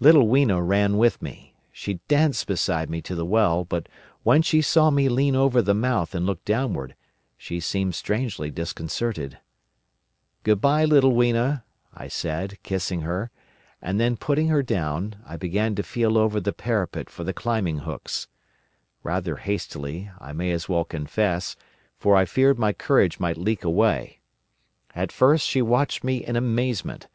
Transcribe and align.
"Little 0.00 0.28
Weena 0.28 0.62
ran 0.62 0.98
with 0.98 1.22
me. 1.22 1.54
She 1.72 1.94
danced 2.08 2.46
beside 2.46 2.90
me 2.90 3.00
to 3.00 3.14
the 3.14 3.24
well, 3.24 3.64
but 3.64 3.88
when 4.22 4.42
she 4.42 4.60
saw 4.60 4.90
me 4.90 5.08
lean 5.08 5.34
over 5.34 5.62
the 5.62 5.72
mouth 5.72 6.14
and 6.14 6.26
look 6.26 6.44
downward, 6.44 6.94
she 7.38 7.58
seemed 7.58 7.94
strangely 7.94 8.50
disconcerted. 8.50 9.38
'Good 10.42 10.60
bye, 10.60 10.84
little 10.84 11.14
Weena,' 11.14 11.64
I 11.94 12.06
said, 12.08 12.58
kissing 12.62 13.00
her; 13.00 13.30
and 13.80 13.98
then 13.98 14.18
putting 14.18 14.48
her 14.48 14.62
down, 14.62 15.22
I 15.24 15.38
began 15.38 15.74
to 15.76 15.82
feel 15.82 16.18
over 16.18 16.38
the 16.38 16.52
parapet 16.52 17.08
for 17.08 17.24
the 17.24 17.32
climbing 17.32 17.78
hooks. 17.78 18.28
Rather 19.02 19.36
hastily, 19.36 20.10
I 20.18 20.34
may 20.34 20.50
as 20.52 20.68
well 20.68 20.84
confess, 20.84 21.56
for 21.98 22.14
I 22.14 22.26
feared 22.26 22.58
my 22.58 22.74
courage 22.74 23.18
might 23.18 23.38
leak 23.38 23.64
away! 23.64 24.20
At 24.94 25.10
first 25.12 25.46
she 25.46 25.62
watched 25.62 26.04
me 26.04 26.18
in 26.22 26.36
amazement. 26.36 27.08